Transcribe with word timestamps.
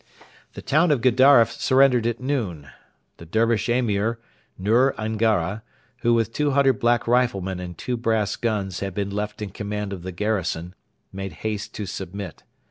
The 0.53 0.63
town 0.63 0.89
of 0.89 1.01
Gedaref 1.01 1.51
surrendered 1.51 2.07
at 2.07 2.19
noon. 2.19 2.67
The 3.17 3.25
Dervish 3.27 3.69
Emir, 3.69 4.17
Nur 4.57 4.95
Angara, 4.97 5.61
who 5.97 6.15
with 6.15 6.33
200 6.33 6.79
black 6.79 7.05
riflemen 7.07 7.59
and 7.59 7.77
two 7.77 7.97
brass 7.97 8.35
guns 8.35 8.79
had 8.79 8.95
been 8.95 9.11
left 9.11 9.43
in 9.43 9.51
command 9.51 9.93
of 9.93 10.01
the 10.01 10.11
garrison, 10.11 10.73
made 11.13 11.33
haste 11.45 11.75
to 11.75 11.85
submit. 11.85 12.41